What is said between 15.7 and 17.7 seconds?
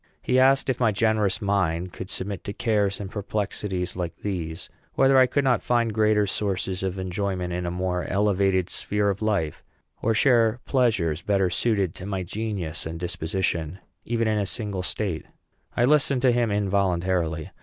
I listened to him involuntarily.